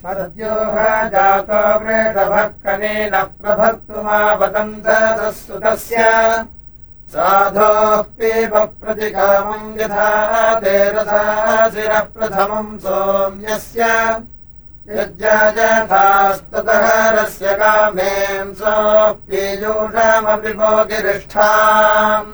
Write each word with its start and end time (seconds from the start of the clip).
सद्योः 0.00 0.76
जातो 1.12 1.62
वृषभः 1.84 2.44
कनेन 2.64 3.14
प्रभक्तुमावदन्तः 3.40 5.18
सुतस्य 5.38 6.02
साधोः 7.12 8.02
पीप 8.18 8.54
प्रतिकामम् 8.80 9.76
यथा 9.80 10.10
तेरसाशिरः 10.60 12.04
प्रथमम् 12.14 12.78
सोम्यस्य। 12.78 13.82
यज्ञायथास्ततः 14.98 16.84
रस्य 17.16 17.46
कामेम् 17.62 18.54
सोः 18.60 19.10
पीयूषमपि 19.26 20.52
भोगिरिष्ठाम् 20.60 22.30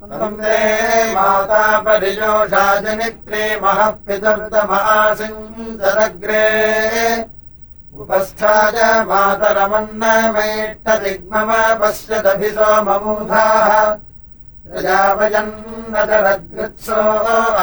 वन्दे 0.00 1.12
माता 1.14 1.62
परिजोषा 1.82 2.64
जनित्रे 2.80 3.44
महः 3.62 3.88
पितृतमासिञ्चदग्रे 4.06 6.42
उपस्थाय 8.02 8.78
मातरमन्नमैष्टदिग्मम 9.08 11.50
पश्यदभिसो 11.80 12.68
ममूधाः 12.88 13.72
प्रजापयन्नतरद्गृत्सो 14.68 17.00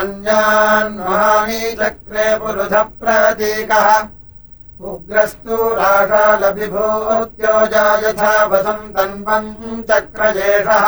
अन्यान् 0.01 0.99
महानी 0.99 1.61
चक्रे 1.79 2.27
पुरुधः 2.43 2.85
प्रतीकः 2.99 3.87
उग्रस्तु 4.91 5.55
राषालभिभूत्योजा 5.81 7.85
यथा 8.05 8.35
वसन्तन्वम् 8.51 9.51
चक्रजेषः 9.89 10.85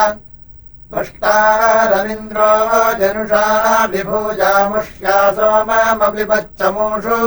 पष्टारमिन्द्रो 0.91 2.52
जनुषा 3.00 3.45
विभूजामुष्या 3.91 5.18
सोममपि 5.38 6.23
पच्चमूषु 6.30 7.20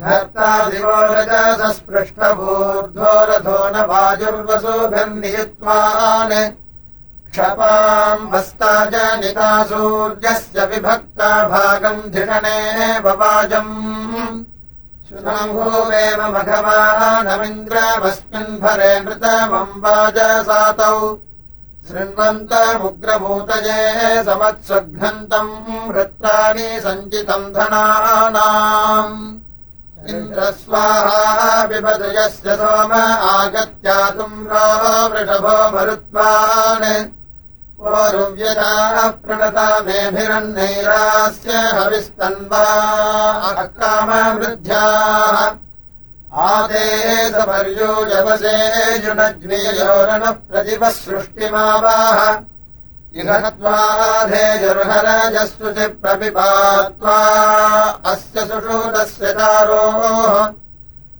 धर्ता 0.00 0.50
दिवो 0.70 0.98
रजसस्पृष्टभूर्ध्वो 1.14 3.12
रथो 3.30 3.60
न 3.74 3.76
वाजुर्वसुभिर्नियुत्वान् 3.90 6.36
क्षपाम् 7.30 8.30
हस्ता 8.34 8.72
जनिता 8.92 9.50
सूर्यस्य 9.70 10.58
विभक्ता 10.66 11.30
भागम् 11.48 12.10
धिषणे 12.12 12.58
ववाजम् 13.04 13.74
शुनम्भूवेव 15.08 16.20
मघवानमिन्द्रमस्मिन् 16.32 18.58
भरे 18.62 18.92
नृतमम्बाजसातौ 19.04 20.96
शृण्वन्तमुग्रमूतये 21.88 23.78
समत्सुघ्नन्तम् 24.26 25.54
वृत्तानि 25.88 26.68
सञ्चितम् 26.84 27.52
धनानाम्। 27.54 29.16
इन्द्रस्वाहा 30.12 31.50
विपदयस्य 31.70 32.48
सोम 32.60 32.92
आगत्यातुम्रो 33.32 34.66
वृषभो 35.12 35.56
मरुत्वान् 35.76 36.86
ओरुव्यजाः 37.78 38.96
प्रणता 39.24 39.66
मेभिरन्नैरास्य 39.86 41.50
हविस्तन्वा 41.78 42.62
कामवृद्ध्याः 43.78 45.38
आदे 46.46 46.86
सपर्योजवसे 47.36 48.56
युनज्ञयोरणः 49.04 50.32
प्रतिपः 50.48 50.90
सृष्टिमावाह 50.98 52.18
इहत्वाधेजुर्हरजस्सु 53.20 55.68
चि 55.78 55.86
प्रपिपात्वा 56.02 57.16
अस्य 58.12 58.38
सुषूतस्य 58.50 59.24
चारोः 59.38 60.34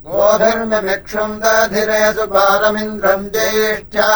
गोधर्ममिक्षुम् 0.07 1.39
दधिरे 1.43 2.03
सुपारमिन्द्रम् 2.17 3.29
ज्येष्ठ्या 3.35 4.11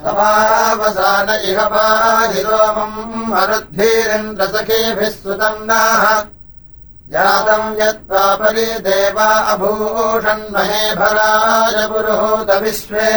समावसान 0.00 1.28
इह 1.50 1.60
पाहिरोमम् 1.72 2.98
मरुद्भिरिन्द्रसखीभिः 3.30 5.10
सुतम् 5.10 5.66
नाः 5.66 6.04
जातम् 7.12 7.76
यत्त्वापरि 7.80 8.68
देवा 8.86 9.30
अभूषन्महे 9.52 10.84
भराय 11.00 11.76
पुरुहूतविश्वे 11.92 13.10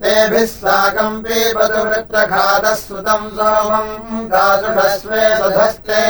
तेभिः 0.00 0.46
साकम् 0.46 1.22
पीपतु 1.22 1.80
वृत्रघातः 1.88 2.74
सुतम् 2.74 3.30
सोमम् 3.36 4.28
दासुषस्वे 4.32 5.22
सधस्ते। 5.38 6.02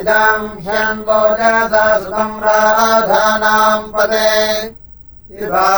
इदाम् 0.00 0.48
ह्यन्वोजसा 0.66 1.84
सुतम् 2.00 2.42
राधानाम् 2.44 3.92
पदे। 3.94 4.30
त्वा 5.40 5.70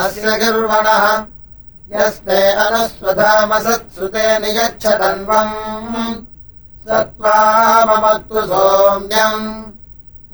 अस्य 0.00 0.26
गिर्वणः 0.38 1.04
यस्ते 1.92 2.40
अनुस्वधामसत्सुते 2.64 4.26
नियच्छतन्वम् 4.38 5.54
स 6.14 6.16
त्वा 6.88 7.36
मम 7.88 8.04
तु 8.28 8.38
सोम्यम् 8.50 9.42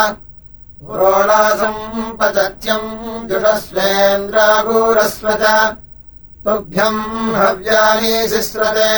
पुरोणासम् 0.87 1.83
पचत्यम् 2.21 2.89
जुषस्वेन्द्रागूरस्व 3.31 5.27
च 5.43 5.45
तुभ्यम् 6.45 7.37
हव्यानि 7.37 8.29
शिस्रते 8.29 8.93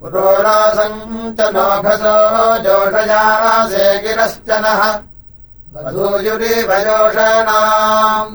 पुरोणासम् 0.00 1.00
च 1.36 1.38
नोघसो 1.54 2.16
जोषयासे 2.64 3.86
गिरश्च 3.98 4.48
नः। 4.50 4.80
वधूयुरिवयोषणाम् 5.74 8.34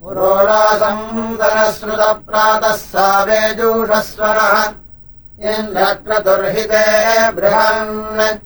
पुरोणासम् 0.00 1.36
सरश्रुतप्रातः 1.36 2.76
सावेजूषस्वरः 2.76 4.56
इन्द्रक्रतुर्हिते 5.54 6.86
बृहन्। 7.32 8.38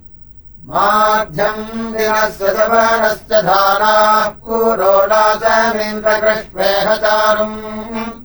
माध्यम् 0.71 1.93
दिनस्य 1.93 2.47
सवर्णस्य 2.57 3.35
धाराः। 3.43 4.25
पुरोडाचमिन्द्रकृष्वेह 4.43 6.89
चारुम् 6.97 8.23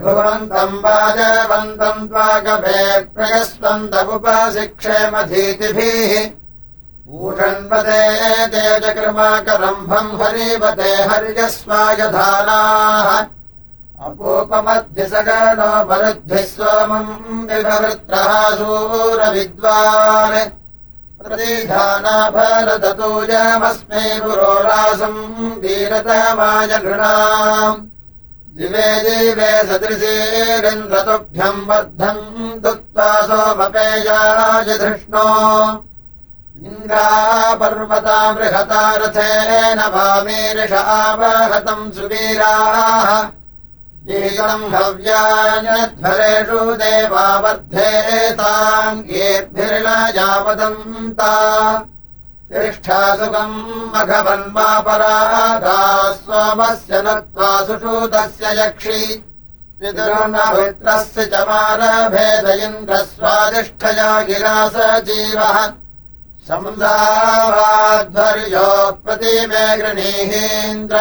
भुवन्तम् 0.02 0.82
वाजवन्तम् 0.84 2.08
त्वागभे 2.08 2.82
प्रयस्वन्तमुपशिक्षेमधीतिभिः 3.14 6.12
ऊषण्वते 7.12 8.02
तेजकृमाकरम्भम् 8.52 10.16
हरिवते 10.22 10.92
हर्यस्वायधानाः 11.10 13.08
अपूपमध्यसगनो 14.06 15.70
मरुद्भिः 15.88 16.46
सोमम् 16.52 17.10
विभवृत्रः 17.48 18.32
सूरविद्वान् 18.58 20.36
प्रतिधाना 21.18 22.14
भरततूजमस्मै 22.34 24.06
पुरोरासम् 24.22 25.20
वीरतमाय 25.62 26.72
नृणाम् 26.84 27.84
दिवे 28.56 28.88
दिवे 29.04 29.50
सदृशेरिन्द्रतुभ्यम् 29.68 31.66
वर्धम् 31.68 32.24
दुक्त्वा 32.64 33.08
सोमपेयाय 33.28 34.68
धृष्णो। 34.82 35.26
इन्द्रापर्वता 36.66 38.18
बृहता 38.32 38.82
रथेन 39.02 39.80
वामीरिषावहतम् 39.94 41.92
सुवीराः 41.94 43.08
देवावर्धेताम् 46.82 49.02
येद्भिर्न 49.16 49.88
यावदन्ता 50.16 51.34
तिष्ठा 52.50 53.00
सुखम् 53.16 53.56
मघवन्मापराधा 53.92 55.78
सोमस्य 56.22 56.94
नत्वा 57.06 57.50
सुषूतस्य 57.66 58.46
यक्षि। 58.60 59.00
पितुर्नवित्रस्य 59.80 61.20
च 61.32 61.34
मारभेद 61.48 62.46
इन्द्रस्वादिष्ठया 62.64 64.10
गिरा 64.28 64.58
स 64.74 64.76
जीवः 65.06 65.56
संसावाध्वर्यो 66.48 68.20
प्रतिमे 69.02 69.66
गृणीहीन्द्रायवाहः 69.80 70.94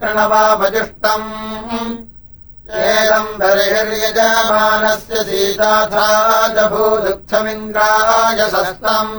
कृणवामजुष्टम् 0.00 1.28
एदम् 2.90 3.38
बर्हिर्यजमानस्य 3.40 5.14
सीताथा 5.28 6.08
च 6.54 6.56
भूदुःखमिन्द्राय 6.72 8.40
सस्तम्। 8.54 9.14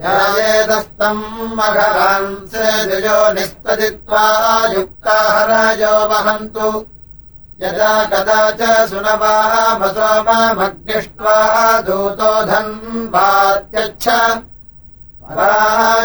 ेदस्तम् 0.00 1.24
मघवांसे 1.56 2.66
द्विजो 2.88 3.18
निस्तदित्वा 3.36 4.24
युक्ता 4.74 5.16
हराजो 5.36 5.94
वहन्तु 6.10 6.68
यदा 7.62 8.04
कदा 8.04 8.50
च 8.50 8.88
सुनवामसोमग्निष्ट्वा 8.88 11.80
दूतो 11.80 12.44
धन्वात्यच्छ। 12.44 14.08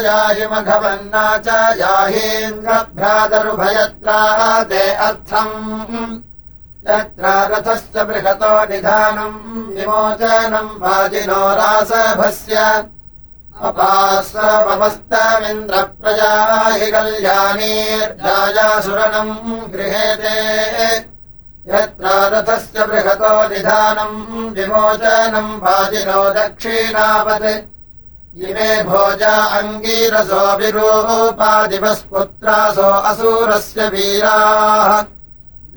याहि 0.06 0.46
मघवन्ना 0.46 1.38
च 1.38 1.48
याहीन्द्रभ्रातरुभयत्रा 1.80 4.18
ते 4.64 4.90
अर्थम्। 5.06 6.20
यत्र 6.88 7.24
रथस्य 7.52 7.98
बृहतो 8.04 8.52
निधानम् 8.70 9.38
विमोचनम् 9.76 10.78
वाजिनो 10.82 11.42
रासभस्य। 11.54 12.56
अपास्वपमस्तमिन्द्रप्रजा 13.62 16.34
हि 16.70 16.86
कल्याणीर्जायासुरणम् 16.90 19.70
गृहेते 19.72 20.38
यत्र 21.68 22.06
रथस्य 22.32 22.78
बृहतो 22.88 23.34
निधानम् 23.48 24.18
विमोचनम् 24.56 25.60
वाजिनो 25.62 26.22
दक्षिणावत् 26.36 27.48
इमे 28.46 28.72
भोजा 28.88 29.34
अङ्गीरसो 29.58 30.42
विरूपादिवस्पुत्रासो 30.58 31.70
असूरस्य 33.10 33.80
वीराः। 33.94 34.90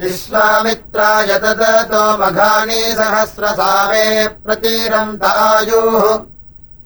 विश्वामित्राय 0.02 1.30
ददतो 1.44 2.04
मघानी 2.20 2.82
सहस्रसावे 3.00 4.06
प्रतीरन्तायुः 4.44 6.04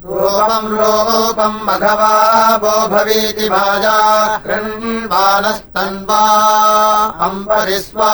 रूपम् 0.06 0.74
रूपम् 0.78 1.64
मघवा 1.68 2.16
वो 2.64 2.76
भवीति 2.94 3.48
माया 3.50 4.00
कृण्वानस्तन्वा 4.46 6.24
अम्बरिस्वा 7.28 8.14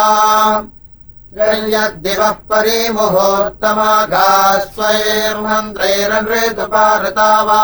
यद्दिवः 1.37 2.31
परिमुहूर्तमाघा 2.49 4.29
स्वैर्मन्त्रैरनृतुपारता 4.65 7.29
वा 7.47 7.63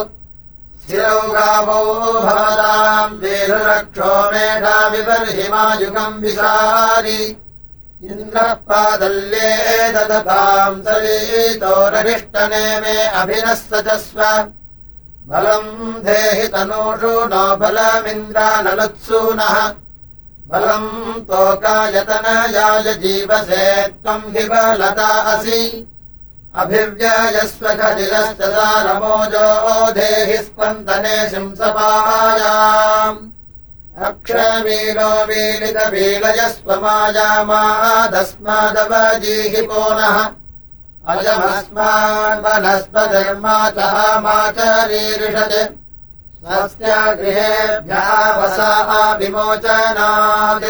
स्थिरौ 0.81 1.19
गावो 1.33 1.81
भवताम् 2.25 3.19
वेरुरक्षो 3.21 4.11
मेढा 4.31 4.77
विबर्हिमायुगम् 4.93 6.19
विशारि 6.21 7.19
इन्द्रः 8.09 8.51
पादल्ये 8.69 9.49
ददताम् 9.95 10.83
सवीतोररिष्टने 10.87 12.65
मे 12.81 12.95
अभिनः 13.21 13.59
सचस्व 13.61 14.19
बलम् 15.29 16.01
देहि 16.05 16.45
तनूषु 16.55 17.13
नो 17.33 17.45
बलमिन्द्रानलुत्सूनः 17.61 19.55
बलम् 20.51 21.23
तोकायतनयाय 21.29 22.87
जीवसे 23.01 23.65
त्वम् 23.87 24.31
हि 24.35 24.43
बलता 24.49 25.09
असि। 25.33 25.61
अभिव्ययस्व 26.61 27.65
खलिलश्च 27.79 28.41
सारमोजो 28.53 29.49
देहि 29.97 30.37
स्पन्दने 30.45 31.17
शिंसपायाम्। 31.29 33.19
अक्षवीलो 34.07 35.11
वीलितवीलयस्व 35.29 36.69
मायामादस्मादवजीहि 36.81 39.61
पोनः 39.69 40.17
अयमस्मान् 41.11 42.43
वनस्पधर्माचः 42.45 43.95
माचरीरिषत् 44.25 45.57
स्वस्य 46.39 46.91
गृहेभ्यावसा 47.19 48.71
विमोचनात्। 49.19 50.67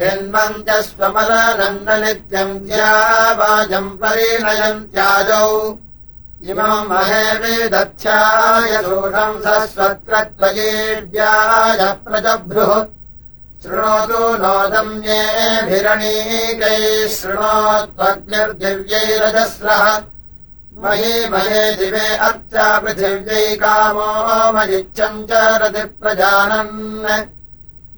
हिन्वन्त्यस्वमलनन्न 0.02 2.04
नित्यम् 2.04 2.60
ज्यावाजम् 2.60 3.90
परिणयन्त्याजौ 3.90 5.78
इमम् 6.46 6.90
महे 6.90 7.24
विदध्याय 7.40 8.72
शोषम् 8.84 9.42
सस्वत्रत्वयेड्याय 9.42 11.82
प्रजभ्रुः। 12.06 12.72
शृणोतु 13.64 14.22
नोदम्येभिरणीकैः 14.44 16.86
शृणोत्वग्निर्दिव्यैरजस्रः। 17.16 19.86
मही 20.82 21.14
महे 21.30 21.64
दिवे 21.74 22.08
अर्चा 22.28 22.68
पृथिव्यै 22.80 23.56
कामो 23.56 24.10
मयिच्छम् 24.54 25.26
च 25.30 25.32
रतिप्रजानन् 25.62 26.76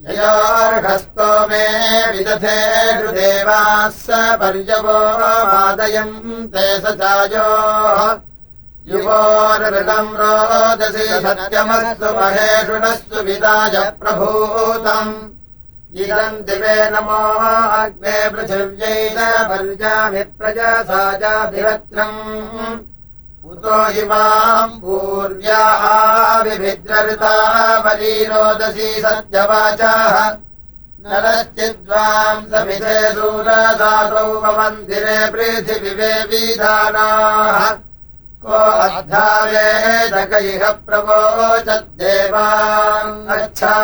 ययोर्हस्तो 0.08 1.28
मे 1.48 1.64
विदधे 2.12 2.58
हृदेवाः 2.98 3.90
स 3.96 4.20
पर्यवो 4.42 5.00
मादयम् 5.52 6.14
ते 6.54 6.68
स 6.84 6.94
चायोः 7.02 8.00
युवोरृतम् 8.92 10.16
रोदसि 10.20 11.08
सत्यमस्तु 11.26 12.12
महेषुणस्तु 12.20 13.18
इदम् 16.04 16.44
दिवे 16.48 16.78
नमो 16.94 17.20
अग्ने 17.82 18.18
पृथिव्यै 18.34 18.98
च 19.16 19.28
पर्यामि 19.50 20.24
प्रजसा 20.40 21.02
चाभिवत्रम् 21.22 22.20
इमाम् 24.00 24.80
पूर्व्याः 24.82 25.84
विभिद्रऋतावलीरोदसी 26.44 28.90
सत्यवाचाः। 29.02 30.16
नरश्चिद्वाम् 31.04 32.48
समिधे 32.52 33.00
सूरसातौ 33.14 34.32
मन्दिरे 34.58 35.20
विधानाः 36.32 37.60
को 38.44 38.58
अद्धावेदक 38.86 40.34
इह 40.44 40.64
प्रवोचद्देवाम् 40.88 43.14
अच्छा 43.38 43.78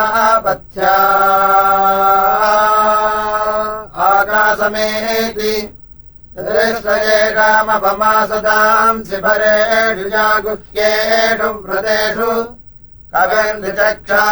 रामपमासदांसि 7.37 9.17
भरेषु 9.23 10.05
जागुह्येषु 10.09 11.49
व्रतेषु। 11.65 12.31
कविर्नृचक्षा 13.13 14.23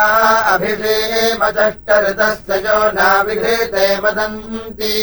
अभिषेमचष्टऋतस्य 0.54 2.52
यो 2.66 2.80
नाविघृते 2.98 3.86
वदन्ति। 4.04 4.98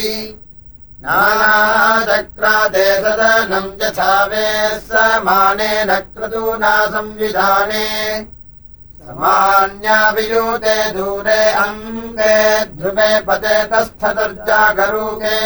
नानाचक्रादे 1.02 2.88
सदनम् 3.02 3.78
यथा 3.82 4.12
वे 4.30 4.46
समानेन 4.84 5.90
क्रतूना 6.12 6.74
संविधाने 6.92 7.88
समान्याभियूते 9.06 10.76
दूरे 10.92 11.42
अङ्गे 11.64 12.36
ध्रुवे 12.76 13.10
पते 13.26 13.56
तस्थतर्जागरूके 13.72 15.38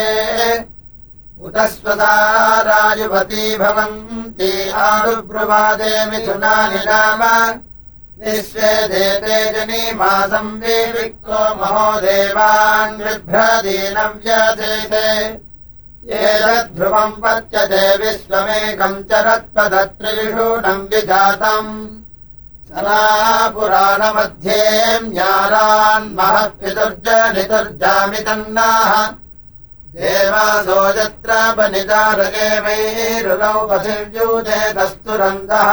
उत 1.43 1.57
स्वसारायुवती 1.71 3.45
भवन्ति 3.57 4.51
आरुब्रुवादे 4.83 5.93
मिथुनानि 6.09 6.79
नाम 6.87 7.21
विश्वे 8.19 8.71
देते 8.87 9.37
जनीमासम् 9.53 10.59
विविक्तो 10.61 11.39
महो 11.55 11.89
देवान् 12.01 13.01
बिभ्रदीनम् 13.03 14.19
व्यथेते 14.23 15.07
एतद्ध्रुवम् 16.21 17.19
पत्यते 17.21 17.83
विश्वमेकम् 18.03 19.05
चरत्पदत्रिषूणम् 19.11 20.87
विजातम्। 20.91 21.71
सदा 22.69 23.03
पुराणमध्ये 23.53 24.61
म्यारान्महः 25.09 26.45
पितुर्जनितुर्जामितन्नाः 26.59 28.91
देवासो 29.95 30.79
यत्र 30.97 31.31
वनितारगेवैरुगौ 31.57 33.59
पथिव्यूतेतस्तुरन्दः 33.69 35.69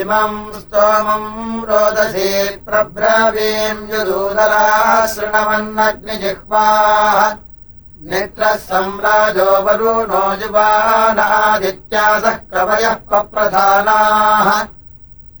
इमम् 0.00 0.36
स्तोमम् 0.58 1.64
रोदसी 1.68 2.30
प्रब्रवीम् 2.66 3.88
युदूदरा 3.92 4.66
शृणवन्नग्निजिह्वाः 5.14 7.18
नेत्रः 8.10 8.54
सम्राजो 8.70 9.50
वरुणो 9.66 10.24
युवानादित्यासः 10.42 12.36
कवयः 12.54 12.96
पप्रधानाः। 13.10 14.48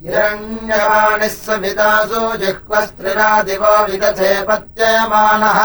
हिरण्यवाणिः 0.02 1.34
समितासु 1.46 2.22
जिह्वस्त्रिरादिवो 2.42 3.74
विदथे 3.86 4.32
पत्यमानः 4.48 5.58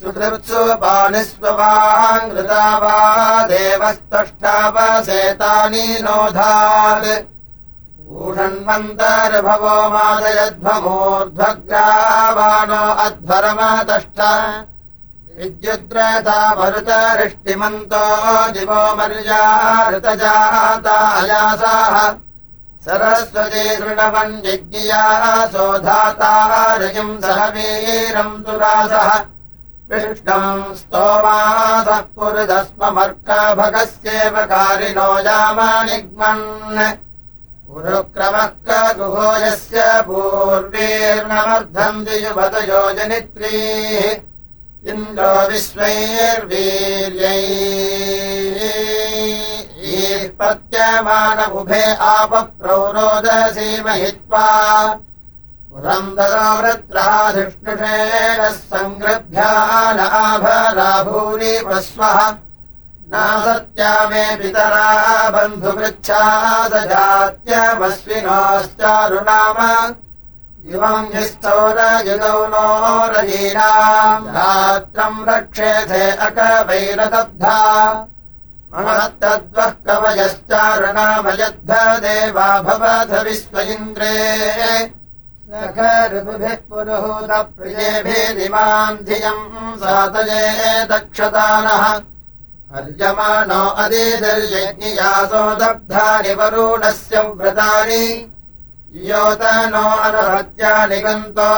सुहृत्सु 0.00 0.62
पाणिस्ववाङ्कृता 0.82 2.64
वा 2.82 2.98
देवस्तष्टावसेतानि 3.52 5.86
नोधात्। 6.04 7.08
ऊषण्मन्तर्भवो 8.20 9.76
मादयध्वमूर्ध्वग्रावाणो 9.96 12.84
अध्वरमतष्ट 13.06 14.20
विद्युद्रथा 15.36 16.38
मरुतरिष्टिमन्तो 16.58 18.04
दिवो 18.54 18.82
मर्या 18.96 19.42
ऋतजातायासाः 19.94 21.96
सरस्वती 22.84 23.76
दृढवन् 23.76 24.46
यज्ञिया 24.46 25.46
सोधातारयम् 25.46 27.20
सह 27.20 27.46
वीरम् 27.46 28.44
दुरासः। 28.44 29.24
विष्णम् 29.90 30.74
स्तोमासः 30.74 32.02
पुरुदस्ममर्कभगस्येव 32.16 34.34
कारिणो 34.52 35.18
यामानिग्मन्। 35.18 36.92
पुरुक्रमः 37.68 38.92
गुहो 38.92 39.46
यस्य 39.46 40.02
पूर्वीर्णमर्धम् 40.02 42.04
दियुवत 42.04 42.68
योजनित्रीः 42.68 44.29
इन्द्रो 44.88 45.32
विश्वैर्वीर्यै 45.48 47.40
पत्यमानमुभे 50.40 51.80
आपप्रौरोदसीमहित्वा 52.10 54.44
पुरन्दरो 55.70 56.46
वृत्राधिष्णुषेणः 56.60 58.54
सङ्गृभ्यानाभराभूरि 58.72 61.54
प्रस्वः 61.66 62.18
नासत्या 63.12 63.92
मे 64.10 64.24
पितरा 64.42 64.88
बन्धुपृच्छा 65.36 66.22
स 66.72 66.74
जात्यमस्विनोश्चारुणाम 66.92 69.58
इवम् 70.68 71.12
निस्थौरयुगौ 71.14 72.40
नो 72.52 72.66
रजीनाम् 73.12 74.26
रात्रम् 74.36 75.26
रक्षेथे 75.28 76.04
अकवैरदब्धा 76.26 77.58
महत्तद्वः 78.72 79.70
कवयश्चारुणामयद्ध 79.86 81.70
देवा 82.04 82.48
भवथ 82.66 83.10
विश्व 83.26 83.54
इन्द्रे 83.60 84.16
सखरुभिः 85.50 86.56
पुरुहूतप्रियेभिरिमाम् 86.68 89.02
धियम् 89.06 89.78
सातये 89.80 90.44
दक्षतानः। 90.92 91.84
अर्यमाणो 92.78 93.62
अदीदर्यज्ञियासो 93.84 95.44
दब्धानि 95.62 96.32
वरुणस्य 96.40 97.16
व्रतानि 97.40 98.04
योतनो 98.90 99.86
अनहत्यानि 100.04 100.98
गन्तो 101.00 101.50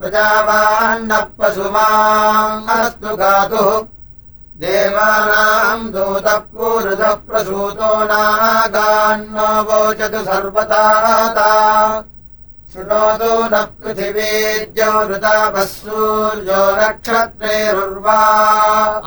प्रजावान्नः 0.00 1.24
पशुमास्तु 1.38 3.10
गातुः 3.20 3.68
देवानाम् 4.60 5.90
दूतः 5.92 6.38
पूरुधः 6.52 7.14
प्रसूतो 7.28 7.90
नागान्नो 8.10 9.48
वोचतु 9.68 10.20
सर्वता 10.30 10.84
शृणोतु 12.72 13.32
नः 13.52 13.64
पृथिवीद्यो 13.80 14.90
ऋतापः 15.12 15.64
सूर्यो 15.76 16.62
नक्षत्रेरुर्वा। 16.80 18.20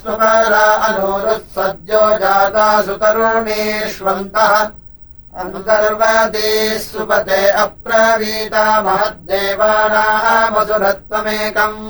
स्वरा 0.00 0.66
अनुरुः 0.88 1.38
सद्यो 1.56 2.02
जाता 2.20 2.66
सुतरुणीष्वन्तः 2.86 4.54
अन्तर्वती 5.40 6.50
सुपते 6.84 7.40
अप्रवीता 7.64 8.64
महद्देवानामसुरत्वमेकम् 8.82 11.82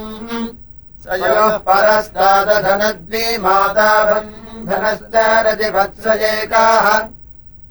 स 1.02 1.04
योः 1.22 1.54
परस्तादधनद्वि 1.68 3.24
माता 3.46 3.90
बन्धनश्च 4.10 5.14
रतिवत्स 5.46 6.06
एकाः 6.32 6.86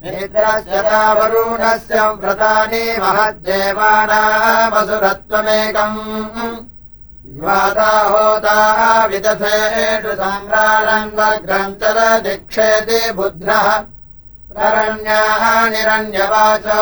नेत्रस्य 0.03 0.77
व्रतानि 2.21 2.83
महद्देवानामसुरत्वमेकम् 3.01 5.99
माता 7.43 7.91
होता 8.11 8.55
विदथेषु 9.11 10.13
सम्रारङ्गग्रन्थर 10.21 11.99
दीक्षेति 12.25 12.99
बुध्रः 13.19 13.67
प्ररण्याः 14.53 15.43
निरण्यवाचो 15.75 16.79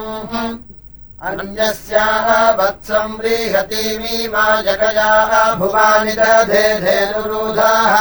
अन्यस्याः 1.29 2.27
वत्सम् 2.59 3.17
व्रीहतीमी 3.17 4.17
मा 4.33 4.45
जगयाः 4.67 5.31
भुवानि 5.55 6.13
दधे 6.19 6.65
धेनुरूधाः। 6.83 7.93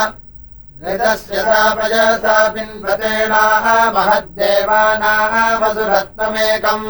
ऋतस्य 0.85 1.35
सापयसा 1.41 2.37
पिन्वतेनाः 2.53 3.65
महद्देवानामसुरत्वमेकम् 3.97 6.87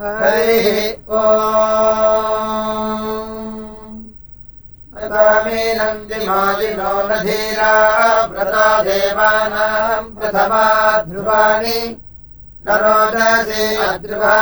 हरिः 0.00 0.66
ओ 1.18 1.22
मीनन्दिमालिनो 5.44 6.92
न 7.08 7.22
धीरा 7.22 7.72
व्रता 8.32 8.66
देवानाम् 8.82 10.12
प्रथमा 10.18 10.66
ध्रुवाणि 11.08 11.78
न 12.66 12.82
रोदसी 12.82 13.64
अध्रुवा 13.86 14.36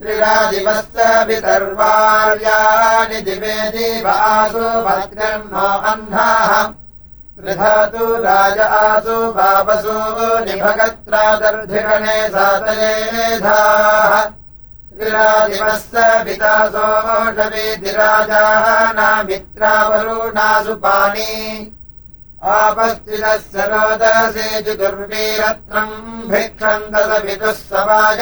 त्रिरादिवस्य 0.00 1.06
विदर्वार्याणि 1.28 3.20
दिवे 3.26 3.56
दिवासु 3.74 4.62
भद्रन्नो 4.86 5.66
अह्नाः 5.90 6.52
त्रिधातु 6.62 8.04
राज 8.24 8.58
आसु 8.58 9.16
भावसु 9.38 9.96
निभगत्रादर्धिगणे 10.46 12.18
सातयेधाः 12.34 14.12
त्रिरादिवस्य 14.98 15.98
पितासोषवीतिराजाः 16.24 17.44
नामित्रावरुणासु 18.98 20.74
पाणी 20.84 21.34
आपस्थितस्य 22.54 23.58
रोदसे 23.70 24.46
चतुर्वीरत्नम् 24.66 26.26
भिक्षन्दसविदुः 26.30 27.58
समाज 27.70 28.20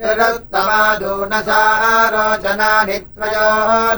त्रिरुत्तमादूनसा 0.00 1.62
रोचनानि 2.14 2.98
त्वयो 2.98 3.50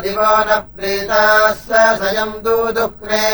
दिवो 0.04 0.34
न 0.47 0.50
प्रीताः 0.76 1.43
सयम् 2.00 2.41
दूदुक्रे 2.43 3.28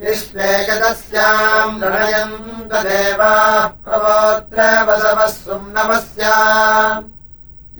विश्वे 0.00 0.50
गतस्याम् 0.66 1.78
नृणयम् 1.80 2.36
तदेवाः 2.70 3.66
प्रवोत्र 3.84 4.58
वसवः 4.88 5.30
सुम्नमस्याम् 5.38 7.08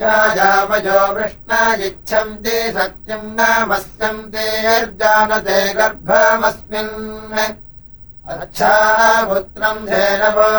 याजामजो 0.01 1.01
वृष्णायिच्छन्ति 1.15 2.57
सत्यम् 2.77 3.35
न 3.39 3.41
मस्यन्ते 3.71 4.47
यर्जानते 4.67 5.59
गर्भमस्मिन्। 5.79 6.95
अच्छापुत्रम् 8.35 9.87
धेनवो 9.89 10.51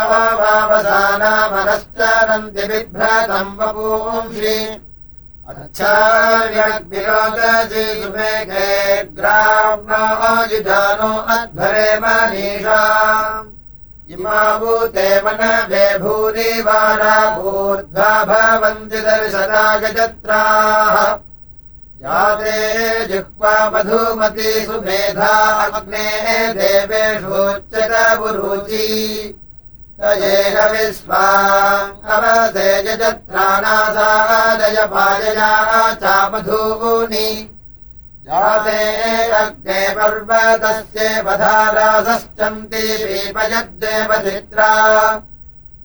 वावसानामनश्चरन्ति 0.41 2.63
बिभ्रतम् 2.69 3.57
वपूंषि 3.59 4.57
ग्राम्णो 9.17 10.03
युजानो 10.51 11.13
अध्वरे 11.35 11.89
मनीषा। 11.99 12.81
इमा 14.13 14.41
भूते 14.59 15.07
मनभे 15.21 15.87
भूरि 15.99 16.61
वारा 16.61 17.15
भूर्ध्वा 17.37 18.11
भवन्ति 18.29 18.99
दर्शदा 18.99 19.65
गजत्राः 19.77 20.95
याते 22.03 22.55
जिह्वा 23.07 23.53
मधुमती 23.69 24.51
सुमेधा 24.65 25.35
अग्ने 25.65 26.07
देवेषोच्चत 26.53 27.93
विश्वा 28.21 28.85
अवसे 32.15 32.67
यजत्राणासादय 32.87 34.77
पायया 34.91 35.49
च 36.01 36.03
मधूनि 36.33 37.27
याते 38.27 38.79
अग्ने 39.39 39.81
पर्वतस्य 39.95 41.07
वधारासश्चन्ति 41.25 42.83
पीपयद्देव 43.03 44.11
चित्रा 44.25 44.71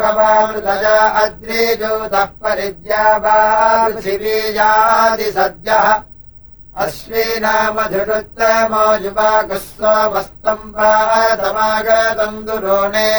गवामृतजा 0.04 0.96
अद्रिजोतः 1.24 2.28
परिद्या 2.44 3.04
वा 3.16 3.38
पृथिवीयादिसद्यः 3.88 5.86
अश्विनामधिषुत्तमो 6.82 8.84
युवाकुः 9.02 9.58
सोमस्तम् 9.64 10.72
पातमागतम् 10.74 12.44
दुरोणे 12.46 13.10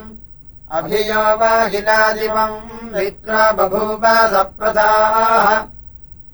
अभियो 0.70 1.22
वाहिनादिवम् 1.36 2.94
मित्र 2.94 3.32
बभूव 3.52 4.04
सप्रथाः 4.32 5.46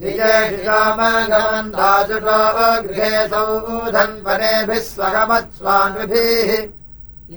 धिजेषिकामगमन्धाजुषो 0.01 2.39
गृहे 2.87 3.13
सौधन्वनेभिः 3.33 4.83
स्वगमत्स्वामिभिः 4.89 6.51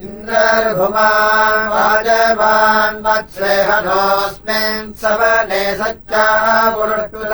इन्द्रर्भुमान् 0.04 1.68
वाजवान् 1.72 3.02
वत्सेहनोऽस्मिन् 3.04 4.94
सवने 5.02 5.62
सच्चा 5.80 6.26
पुरुष्टुल 6.74 7.32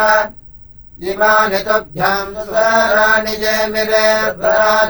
इमानि 1.11 1.61
तुभ्याम् 1.67 2.37
स्वराणि 2.47 3.35
जयमिरे 3.43 4.09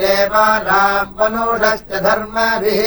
देवानाम् 0.03 1.15
मनुषश्च 1.19 1.91
धर्मभिः। 2.07 2.81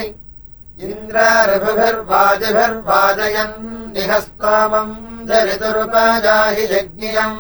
इन्द्रर्भुभिर्वाजिभिर्वाजयन् 0.86 3.56
निहस्तोमम् 3.96 4.94
जरितुरुपजाहि 5.30 6.64
यज्ञियम् 6.74 7.40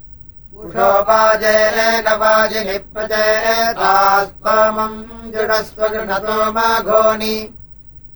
उषोपाजेन 0.57 2.13
वाजिनि 2.13 2.79
प्रचेतास्तमम् 2.79 5.33
जुडस्व 5.33 5.87
गृणतो 5.87 6.53
माघोनि। 6.53 7.55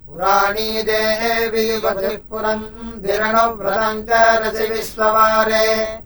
पुराणी 0.06 0.82
देवी 0.82 1.80
च 1.80 1.82
रसि 4.42 4.66
विश्ववारे। 4.66 5.98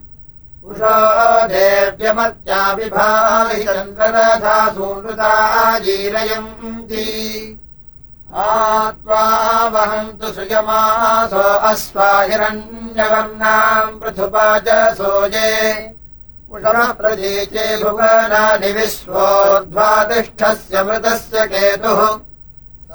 उषो 0.65 1.47
देव्यमत्या 1.47 2.73
विभाहि 2.73 3.63
चन्द्ररथा 3.63 4.69
सूनृता 4.69 5.79
जीरयन्ति 5.79 7.57
आत्वा 8.31 9.23
वहन्तु 9.73 10.27
सुयमासो 10.33 11.45
अस्वाहिरण्यवर्णाम् 11.69 13.97
पृथुपा 13.99 14.47
च 14.65 14.67
सोजे 14.97 15.51
प्रतीचे 16.51 17.65
भुवनानि 17.83 18.69
विश्वोद्वातिष्ठस्य 18.77 20.75
मृतस्य 20.87 21.37
केतुः। 21.51 21.99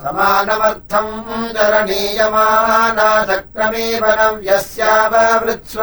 समानमर्थम् 0.02 1.14
चरणीयमाना 1.56 3.08
चक्रमीवनम् 3.28 4.44
यस्यावृत्स्व 4.48 5.82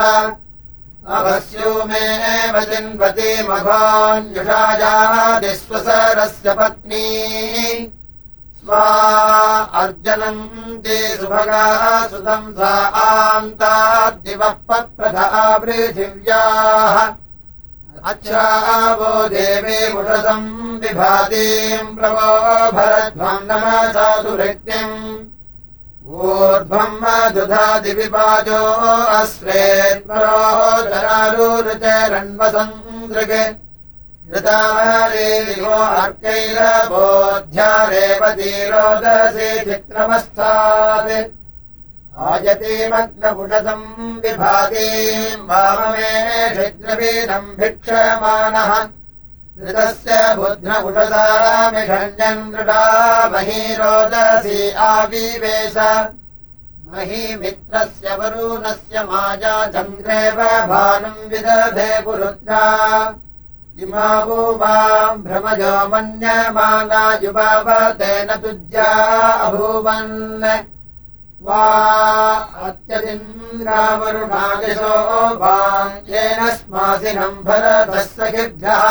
अवस्यूमेव 1.18 2.56
चिन्वति 2.70 3.32
मघोऽन्युषायादिस्वसरस्य 3.50 6.48
पत्नी 6.60 7.08
स्वा 8.64 8.84
अर्जनम् 9.80 10.44
ते 10.84 10.98
सुभगाः 11.18 11.84
सुतम् 12.10 12.54
सा 12.58 12.70
आन्ताद्दिवः 13.06 14.54
पप्रथा 14.70 15.26
पृथिव्याः 15.64 16.96
अच्छावो 18.12 19.10
देवी 19.34 19.80
मुषसम् 19.94 20.48
विभातीम् 20.84 21.92
प्रवो 21.98 22.30
भरध्वम् 22.78 23.48
नमसा 23.50 24.08
सुभृत्यम् 24.22 24.96
ऊर्ध्वम् 26.22 26.98
मधुधादिविपाजो 27.04 28.62
अस्रेत्परो 29.20 30.40
धरारुचरण्वसन्दृग् 30.90 33.38
रेवतीरोदसे 37.90 39.60
चित्रमस्थात्। 39.60 41.32
आयतीमग्नपुषसम् 42.20 44.22
विभातीम् 44.22 45.50
वाममे 45.50 46.50
क्षिद्रवीदम् 46.50 47.56
भिक्षमाणः। 47.56 48.88
कृतस्य 49.58 50.36
बुध्नपुषसामिषण्यम् 50.36 52.52
दृढा 52.52 53.30
महीरोदसी 53.30 54.72
आविवेश। 54.72 55.74
महीमित्रस्य 56.94 58.16
वरुणस्य 58.16 59.04
माया 59.04 59.66
चन्द्रेव 59.66 60.68
भानुम् 60.68 61.30
विदधे 61.30 62.02
पुरुद्रा 62.02 63.16
इमावो 63.82 64.42
वाम् 64.62 65.22
भ्रमजो 65.24 65.74
मन्यमाना 65.92 67.02
युवावतेन 67.24 68.30
तुज्या 68.44 68.90
अभूवन्। 69.48 70.14
वा 71.46 71.64
अत्यदिन्द्रावरुणायशो 72.68 74.96
वाम् 75.42 75.98
येन 76.12 76.42
स्मासिनम् 76.58 77.44
भरतः 77.48 78.06
सखिभ्यः 78.16 78.84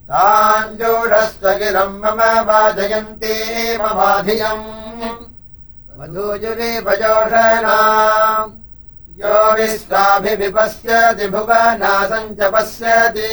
ताञ्जोषस्वगिरम् 0.09 1.93
मम 1.93 2.19
वाजयन्ती 2.47 3.33
मधुजुरिभजोषणा 5.97 7.77
यो 9.15 9.53
विश्वाभिपश्यति 9.55 11.27
भुवनासम् 11.27 12.35
च 12.35 12.51
पश्यति। 12.53 13.31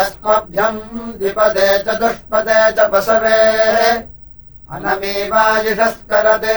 अस्मभ्यम् 0.00 0.82
द्विपदे 1.18 1.68
च 1.84 1.86
दुष्पदे 2.00 2.60
च 2.76 2.78
पशवेः 2.92 3.78
अनमीवायुषस्करत् 4.74 6.50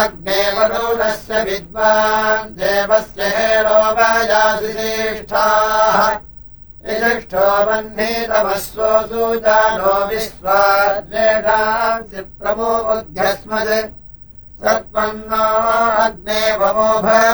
अग्ने 0.04 0.40
वरुणस्य 0.58 1.34
विद्वान् 1.50 2.52
देवस्य 2.60 3.22
हेणोपयासि 3.36 4.70
श्रेष्ठाः 4.74 5.98
विशिष्ठो 6.86 7.48
वह्नितमस्वो 7.68 8.92
सुजानो 9.10 9.96
विश्वाद्वेषांसि 10.14 11.40
प्रमोबुध्यस्मत् 12.40 14.03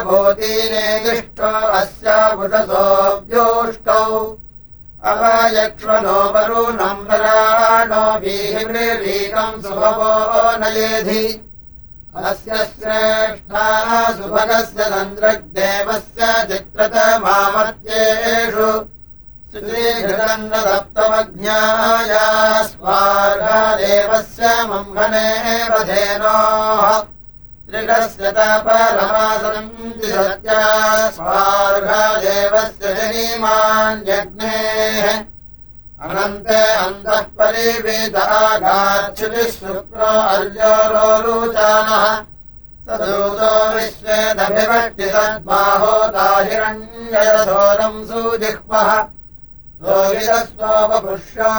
भूतीने 0.10 0.86
दुष्टो 1.06 1.52
अस्य 1.80 2.14
पुषसोऽव्योष्टौ 2.38 4.06
अवयक्ष्मनो 5.10 6.20
वरुणम् 6.34 7.06
वराणो 7.10 8.04
वीहिमृलीकम् 8.24 9.62
सुभवो 9.64 10.14
नयेधि। 10.62 11.26
अस्य 12.30 12.52
श्रेष्ठाः 12.66 13.90
सुभगस्य 14.18 14.82
तन्द्रग्देवस्य 14.94 16.22
चित्रतमामर्त्येषु 16.50 17.90
श्रीघृतम् 19.52 20.50
न 20.50 20.54
सप्तमज्ञाया 20.66 22.26
स्वार्गादेवस्य 22.74 24.44
त्रिगस्य 27.72 28.30
परमासनन्ति 28.66 30.08
सत्या 30.12 30.62
स्वार्घादेवस्य 31.18 32.86
जनीमान्यग्नेः 33.00 35.08
अनन्ते 36.08 36.62
अन्तः 36.86 37.22
परिवेदागाच्छुतिः 37.40 39.50
शुक्रो 39.60 40.12
अर्योरोचानः 40.34 42.06
स 42.86 42.88
दूतो 43.04 43.52
विश्वेदभिवष्टि 43.76 45.08
सद्बाहो 45.16 45.94
दाहिरण्यरसोरम् 46.18 48.02
सुजिह्वः 48.10 48.90
रोहितस्वपुष्यो 49.86 51.52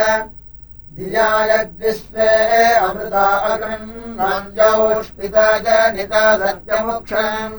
धिया 0.97 1.30
यद्विश्वे 1.53 2.30
अमृता 2.76 3.28
अगृह्णाञ्जौष्पिता 3.53 5.47
जनिता 5.66 6.24
सत्यमुक्षन् 6.43 7.57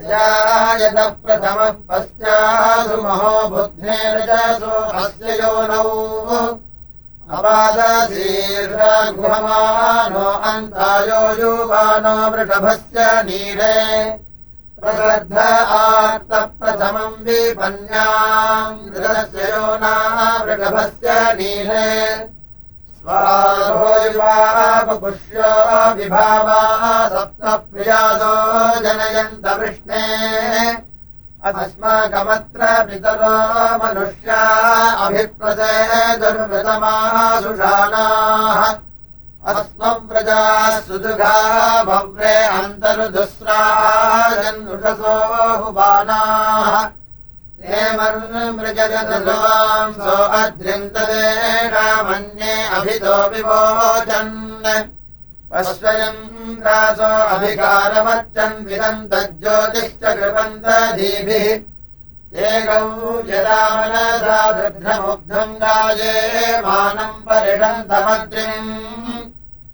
यतः 0.00 1.08
प्रथमः 1.24 1.70
पश्चासु 1.88 2.96
महो 3.02 3.32
बुद्धेरजसो 3.48 4.76
अस्य 5.02 5.26
योनौ 5.40 5.90
अपादशीर्षगुहमानो 7.36 8.68
अन्तायो 10.50 11.22
युवानो 11.40 12.14
वृषभस्य 12.30 12.98
नीरे। 13.28 13.76
प्रसद्ध 14.80 15.38
आर्तप्रथमम् 15.78 17.22
विपन्याम् 17.24 18.82
मृगस्य 18.90 19.40
योना 19.52 19.94
वृषभस्य 20.44 21.08
नीरे 21.38 21.90
स्वारोयुवापुष्यो 24.10 25.50
विभावा 25.98 26.58
सप्तप्रियासो 27.12 28.32
जनयन्त 28.84 29.46
वृष्णे 29.60 30.02
अस्माकमत्र 31.50 32.60
पितरो 32.88 33.32
मनुष्या 33.82 34.40
अभिप्रसे 35.06 35.72
दुर्मृतमाः 36.20 37.16
सुषाणाः 37.42 38.60
अस्मम् 39.50 40.06
प्रजाः 40.08 40.64
सुदुघा 40.86 41.34
भव्रे 41.88 42.34
अन्तर्दुस्राजन्नुषसो 42.60 43.56
हुबानाः 45.64 46.74
मृजगतवांसो 48.58 50.16
अद्रिन्तदेशामन्ये 50.40 52.52
अभितो 52.76 53.16
विवोचन् 53.32 54.36
पश्वयन्द्रासो 55.52 57.10
अभिकारमर्चन् 57.34 58.64
विदन्तज्योतिश्च 58.68 60.02
कृपन्तधीभिः 60.20 61.46
एकौ 62.48 63.12
यदा 63.28 63.60
मनसा 63.76 64.40
दृढमुग्धम् 64.56 65.54
गाये 65.62 66.12
मानम् 66.66 67.22
परिषन्तमग्निम् 67.28 68.68